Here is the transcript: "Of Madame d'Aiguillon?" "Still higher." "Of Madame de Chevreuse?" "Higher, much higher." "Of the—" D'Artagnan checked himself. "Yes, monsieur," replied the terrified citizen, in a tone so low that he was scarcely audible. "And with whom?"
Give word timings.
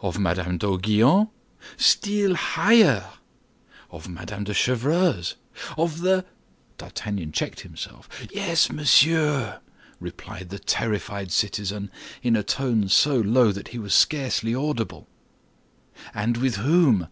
"Of 0.00 0.18
Madame 0.18 0.58
d'Aiguillon?" 0.58 1.28
"Still 1.76 2.34
higher." 2.34 3.08
"Of 3.88 4.08
Madame 4.08 4.42
de 4.42 4.52
Chevreuse?" 4.52 5.36
"Higher, 5.36 5.42
much 5.42 5.62
higher." 5.62 5.78
"Of 5.84 6.00
the—" 6.00 6.24
D'Artagnan 6.76 7.30
checked 7.30 7.60
himself. 7.60 8.08
"Yes, 8.32 8.72
monsieur," 8.72 9.60
replied 10.00 10.48
the 10.48 10.58
terrified 10.58 11.30
citizen, 11.30 11.92
in 12.20 12.34
a 12.34 12.42
tone 12.42 12.88
so 12.88 13.14
low 13.16 13.52
that 13.52 13.68
he 13.68 13.78
was 13.78 13.94
scarcely 13.94 14.56
audible. 14.56 15.06
"And 16.12 16.38
with 16.38 16.56
whom?" 16.56 17.06